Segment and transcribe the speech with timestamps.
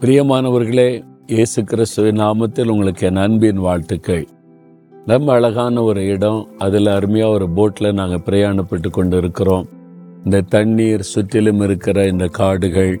[0.00, 4.28] பிரியமானவர்களே இயேசு கிறிஸ்துவின் நாமத்தில் உங்களுக்கு என் அன்பின் வாழ்த்துக்கள்.
[5.06, 6.48] ரொம்ப அழகான ஒரு இடம்.
[6.58, 9.68] அதில் அருமையாக ஒரு போட்டில் நாங்கள் பிரயாணப்பட்டு கொண்டு இருக்கிறோம்
[10.24, 13.00] இந்த தண்ணீர் சுற்றிலும் இருக்கிற இந்த காடுகள்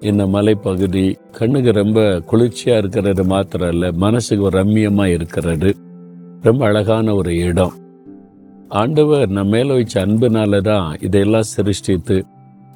[0.00, 5.76] இந்த மலைப்பகுதி கண்ணுக்கு ரொம்ப குளிர்ச்சியாக இருக்கிறது மாத்திரம் இல்லை மனசுக்கு ஒரு ரம்மியமாக இருக்கிறது.
[6.42, 7.72] ரொம்ப அழகான ஒரு இடம்.
[8.68, 12.24] ஆண்டவர் நம்ம மேல வச்ச அன்புனால தான் இதையெல்லாம் சிருஷ்டித்து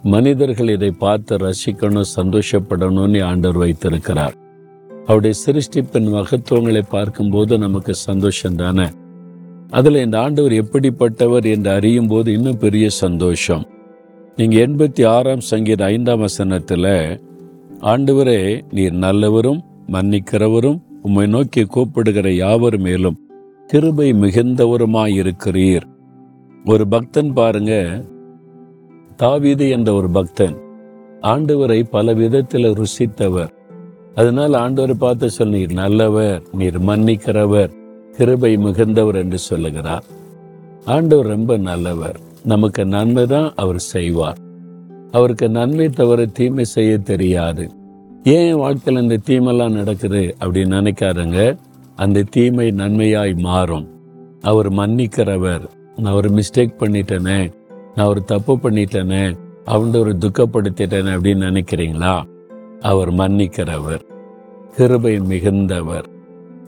[0.05, 4.34] மனிதர்கள் இதை பார்த்து ரசிக்கணும் சந்தோஷப்படணும்னு ஆண்டவர் வைத்திருக்கிறார்.
[5.06, 8.87] அவருடைய சிருஷ்டிப்பின் மகத்துவங்களை பார்க்கும்போது நமக்கு சந்தோஷம் தானே?
[9.70, 13.65] அதில் இந்த ஆண்டவர் எப்படிப்பட்டவர் என்று அறியும் போது இன்னும் பெரிய சந்தோஷம்.
[14.37, 17.20] நீங்கள் எண்பத்தி ஆறாம் சங்கீத ஐந்தாம் வசனத்தில்
[17.80, 19.61] ஆண்டவரே நீர் நல்லவரும்
[19.92, 23.19] மன்னிக்கிறவரும் உம்மை நோக்கி கூப்பிடுகிற யாவர் மேலும்
[23.67, 25.87] கிருபை மிகுந்தவருமாயிருக்கிறீர்.
[26.65, 28.05] ஒரு பக்தன் பாருங்க
[29.19, 30.56] தாவீது என்ற ஒரு பக்தன்
[31.22, 33.50] ஆண்டவரை பல விதத்தில் ருசித்தவர்.
[34.14, 37.72] அதனால் ஆண்டவரை பார்த்து சொல் நீர் நல்லவர் நீர் மன்னிக்கிறவர்
[38.16, 40.05] கிருபை மிகுந்தவர் என்று சொல்லுகிறார்.
[40.84, 42.20] ஆண்டவர் ரொம்ப நல்லவர்.
[42.44, 44.38] நமக்கு நன்மை தான் அவர் செய்வார்.
[45.10, 47.70] அவருக்கு நன்மை தவிர தீமை செய்ய தெரியாது.
[48.22, 51.56] ஏன் வாழ்க்கையில் இந்த தீமெல்லாம் நடக்குது அப்படின்னு நினைக்காருங்க
[51.97, 53.88] அந்த தீமை நன்மையாய் மாறும்.
[54.41, 55.69] அவர் மன்னிக்கிறவர்.
[55.97, 57.58] நான் ஒரு மிஸ்டேக் பண்ணிட்டேனே.
[57.98, 62.22] நான் ஒரு தப்பு பண்ணிட்டேனே அவன் ஒரு துக்கப்படுத்திட்டேன் அப்படின்னு நினைக்கிறீங்களா?
[62.80, 64.00] அவர் மன்னிக்கிறவர்
[64.77, 66.04] கிருபை மிகுந்தவர்.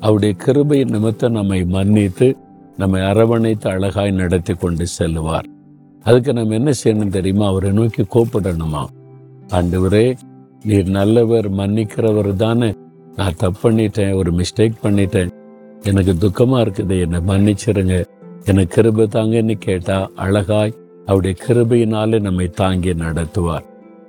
[0.00, 2.36] அவருடைய கிருபை நிமித்தம் நம்மை மன்னித்து
[2.76, 5.44] நம்மை அரவணைத்து அழகாய் நடத்தி கொண்டு செல்லுவார்.
[6.02, 7.46] அதுக்கு நம்ம என்ன செய்யணும் தெரியுமா?
[7.46, 8.84] அவரை நோக்கி கூப்பிடணுமா?
[9.48, 10.16] ஆண்டவரே
[10.64, 12.74] நீர் நல்லவர் மன்னிக்கிறவர் தானே.
[13.16, 15.30] நான் தப்பு பண்ணிட்டேன் ஒரு மிஸ்டேக் பண்ணிட்டேன்.
[15.82, 18.04] எனக்கு துக்கமாக இருக்குது என்னை மன்னிச்சிருங்க.
[18.44, 20.74] எனக்கு கிருபை தாங்கன்னு கேட்டால் அழகாய்
[21.06, 23.64] அவருடைய கிருபையினாலே நம்மை தாங்கி நடத்துவார்.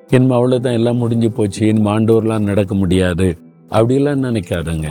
[0.09, 1.67] என் அவ்வளோதான் எல்லாம் முடிஞ்சு போச்சு.
[1.67, 3.38] என் ஆண்டவர்லாம் நடக்க முடியாது.
[3.70, 4.88] அப்படிலாம் நினைக்காதுங்க.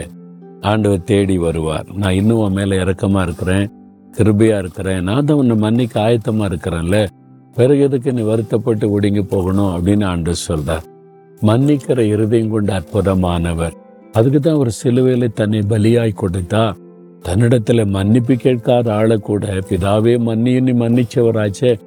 [0.60, 1.86] ஆண்டவர் தேடி வருவார்.
[1.94, 3.70] நான் இன்னும் உன் மேலே இறக்கமா இருக்கிறேன்
[4.18, 5.02] கிருபையா இருக்கிறேன்.
[5.02, 7.06] நான் தான் உன்னை மன்னிக்க ஆயத்தமா இருக்கிறேன்ல.
[7.54, 10.84] பிறகு எதுக்கு நீ வருத்தப்பட்டு ஒடுங்கி போகணும் அப்படின்னு ஆண்டவர் சொல்கிறார்
[11.42, 13.72] மன்னிக்கிற இருதயம் கொண்ட அற்புதமானவர்.
[14.12, 16.74] அதுக்கு தான் ஒரு சிலுவையில தன்னை பலியாய் கொடுத்தா
[17.28, 21.80] தன்னிடத்துல மன்னிப்பு கேட்காத ஆளை கூட பிதாவே மன்னின்னு மன்னிச்சவராச்சே.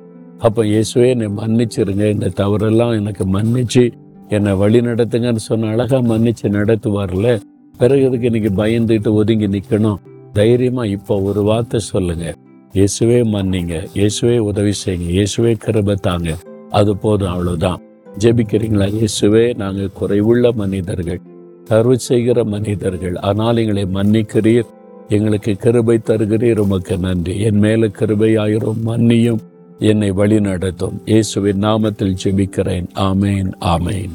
[0.43, 2.05] அப்போ இயேசுவே என்னை மன்னிச்சிருங்க.
[2.15, 3.83] இந்த தவறெல்லாம் எனக்கு மன்னிச்சு
[4.29, 7.27] என்னை வழி நடத்துங்கன்னு சொன்ன அழகாக மன்னிச்சு நடத்துவார்ல.
[7.77, 10.01] பிறகு எதுக்கு இன்னைக்கு பயந்துட்டு ஒதுங்கி நிற்கணும்
[10.33, 12.25] தைரியமாக இப்போ ஒரு வார்த்தை சொல்லுங்க.
[12.73, 13.75] இயேசுவே மன்னிங்க.
[13.93, 15.07] இயேசுவே உதவி செய்யுங்க.
[15.17, 16.35] இயேசுவே கிருபை தாங்க.
[16.69, 17.79] அது போதும் அவ்வளோதான்
[18.19, 18.87] ஜெபிக்கிறீங்களா?
[18.97, 21.21] இயேசுவே நாங்கள் குறைவுள்ள மனிதர்கள்.
[21.65, 23.15] கருவு செய்கிற மனிதர்கள்.
[23.15, 24.69] ஆனால் எங்களை மன்னிக்கிறீர்.
[25.09, 26.57] எங்களுக்கு கிருபை தருகிறீர்.
[26.57, 27.39] உமக்கு நன்றி.
[27.39, 28.81] என் மேல கிருபையாயிரும்.
[28.85, 29.41] மன்னியும்.
[29.79, 32.87] என்னை வழி நடத்தும் இயேசுவின் நாமத்தில் ஜெபிக்கிறேன்.
[32.95, 34.11] ஆமேன் ஆமேன்.